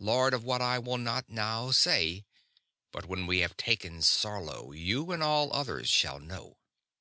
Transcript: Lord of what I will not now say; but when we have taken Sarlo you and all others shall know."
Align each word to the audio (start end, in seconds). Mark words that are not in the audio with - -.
Lord 0.00 0.34
of 0.34 0.42
what 0.42 0.60
I 0.60 0.80
will 0.80 0.98
not 0.98 1.30
now 1.30 1.70
say; 1.70 2.24
but 2.90 3.06
when 3.06 3.28
we 3.28 3.38
have 3.38 3.56
taken 3.56 4.02
Sarlo 4.02 4.72
you 4.72 5.12
and 5.12 5.22
all 5.22 5.52
others 5.52 5.88
shall 5.88 6.18
know." 6.18 6.56